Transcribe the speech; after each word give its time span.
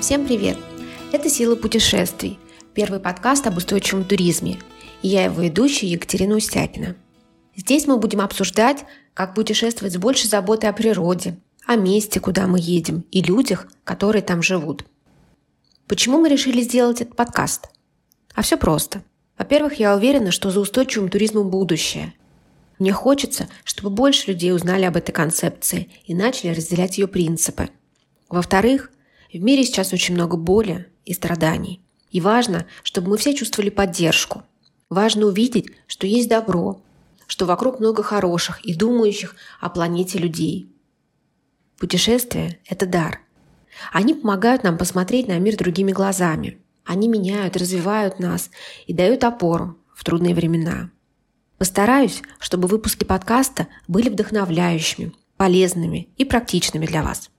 Всем 0.00 0.26
привет! 0.26 0.56
Это 1.12 1.28
«Сила 1.28 1.56
путешествий», 1.56 2.38
первый 2.72 3.00
подкаст 3.00 3.46
об 3.46 3.58
устойчивом 3.58 4.04
туризме. 4.04 4.58
И 5.02 5.08
я 5.08 5.24
его 5.24 5.42
ведущая 5.42 5.88
Екатерина 5.88 6.36
Устякина. 6.36 6.96
Здесь 7.54 7.86
мы 7.86 7.98
будем 7.98 8.22
обсуждать, 8.22 8.86
как 9.12 9.34
путешествовать 9.34 9.92
с 9.92 9.98
большей 9.98 10.30
заботой 10.30 10.70
о 10.70 10.72
природе, 10.72 11.38
о 11.66 11.76
месте, 11.76 12.18
куда 12.18 12.46
мы 12.46 12.58
едем, 12.58 13.04
и 13.10 13.20
людях, 13.20 13.68
которые 13.84 14.22
там 14.22 14.40
живут. 14.42 14.86
Почему 15.86 16.18
мы 16.18 16.30
решили 16.30 16.62
сделать 16.62 17.02
этот 17.02 17.14
подкаст? 17.14 17.68
А 18.34 18.40
все 18.40 18.56
просто. 18.56 19.04
Во-первых, 19.36 19.74
я 19.74 19.94
уверена, 19.94 20.30
что 20.30 20.50
за 20.50 20.60
устойчивым 20.60 21.10
туризмом 21.10 21.50
будущее. 21.50 22.14
Мне 22.78 22.94
хочется, 22.94 23.50
чтобы 23.64 23.90
больше 23.90 24.30
людей 24.30 24.54
узнали 24.54 24.84
об 24.86 24.96
этой 24.96 25.12
концепции 25.12 25.90
и 26.06 26.14
начали 26.14 26.54
разделять 26.54 26.96
ее 26.96 27.06
принципы. 27.06 27.68
Во-вторых, 28.30 28.90
в 29.38 29.42
мире 29.42 29.64
сейчас 29.64 29.92
очень 29.92 30.14
много 30.14 30.36
боли 30.36 30.88
и 31.04 31.14
страданий. 31.14 31.80
И 32.10 32.20
важно, 32.20 32.66
чтобы 32.82 33.10
мы 33.10 33.18
все 33.18 33.34
чувствовали 33.34 33.70
поддержку. 33.70 34.42
Важно 34.88 35.26
увидеть, 35.26 35.68
что 35.86 36.06
есть 36.06 36.28
добро, 36.28 36.82
что 37.26 37.46
вокруг 37.46 37.78
много 37.78 38.02
хороших 38.02 38.60
и 38.64 38.74
думающих 38.74 39.36
о 39.60 39.70
планете 39.70 40.18
людей. 40.18 40.68
Путешествия– 41.78 42.58
это 42.66 42.86
дар. 42.86 43.20
Они 43.92 44.14
помогают 44.14 44.64
нам 44.64 44.76
посмотреть 44.76 45.28
на 45.28 45.38
мир 45.38 45.56
другими 45.56 45.92
глазами. 45.92 46.58
Они 46.84 47.06
меняют, 47.06 47.56
развивают 47.56 48.18
нас 48.18 48.50
и 48.86 48.92
дают 48.92 49.22
опору 49.22 49.78
в 49.94 50.02
трудные 50.02 50.34
времена. 50.34 50.90
Постараюсь, 51.56 52.22
чтобы 52.40 52.66
выпуски 52.66 53.04
подкаста 53.04 53.68
были 53.86 54.08
вдохновляющими, 54.08 55.12
полезными 55.36 56.08
и 56.16 56.24
практичными 56.24 56.86
для 56.86 57.02
вас. 57.02 57.29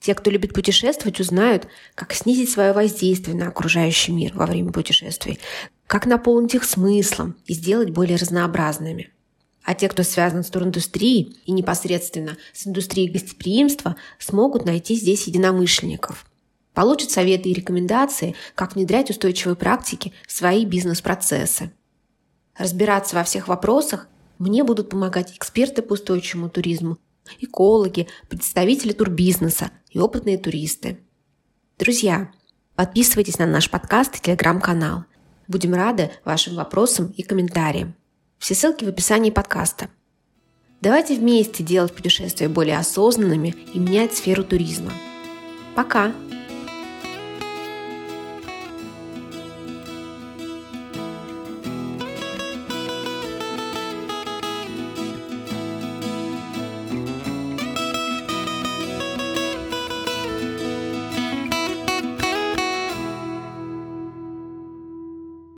Те, 0.00 0.14
кто 0.14 0.30
любит 0.30 0.54
путешествовать, 0.54 1.20
узнают, 1.20 1.66
как 1.94 2.12
снизить 2.12 2.50
свое 2.50 2.72
воздействие 2.72 3.36
на 3.36 3.48
окружающий 3.48 4.12
мир 4.12 4.32
во 4.34 4.46
время 4.46 4.72
путешествий, 4.72 5.40
как 5.86 6.06
наполнить 6.06 6.54
их 6.54 6.64
смыслом 6.64 7.36
и 7.46 7.54
сделать 7.54 7.90
более 7.90 8.16
разнообразными. 8.16 9.10
А 9.64 9.74
те, 9.74 9.88
кто 9.88 10.02
связан 10.02 10.44
с 10.44 10.50
туриндустрией 10.50 11.36
и 11.44 11.52
непосредственно 11.52 12.38
с 12.54 12.66
индустрией 12.66 13.10
гостеприимства, 13.10 13.96
смогут 14.18 14.64
найти 14.64 14.94
здесь 14.94 15.26
единомышленников. 15.26 16.24
Получат 16.72 17.10
советы 17.10 17.50
и 17.50 17.54
рекомендации, 17.54 18.36
как 18.54 18.76
внедрять 18.76 19.10
устойчивые 19.10 19.56
практики 19.56 20.12
в 20.26 20.32
свои 20.32 20.64
бизнес-процессы. 20.64 21.72
Разбираться 22.56 23.16
во 23.16 23.24
всех 23.24 23.48
вопросах 23.48 24.08
мне 24.38 24.62
будут 24.62 24.88
помогать 24.88 25.36
эксперты 25.36 25.82
по 25.82 25.94
устойчивому 25.94 26.48
туризму, 26.48 26.98
экологи, 27.40 28.08
представители 28.28 28.92
турбизнеса 28.92 29.70
и 29.90 29.98
опытные 29.98 30.38
туристы. 30.38 30.98
Друзья, 31.78 32.30
подписывайтесь 32.74 33.38
на 33.38 33.46
наш 33.46 33.70
подкаст 33.70 34.16
и 34.16 34.20
телеграм-канал. 34.20 35.04
Будем 35.46 35.74
рады 35.74 36.10
вашим 36.24 36.56
вопросам 36.56 37.12
и 37.16 37.22
комментариям. 37.22 37.94
Все 38.38 38.54
ссылки 38.54 38.84
в 38.84 38.88
описании 38.88 39.30
подкаста. 39.30 39.88
Давайте 40.80 41.16
вместе 41.16 41.64
делать 41.64 41.92
путешествия 41.92 42.48
более 42.48 42.78
осознанными 42.78 43.54
и 43.74 43.78
менять 43.78 44.14
сферу 44.14 44.44
туризма. 44.44 44.92
Пока! 45.74 46.12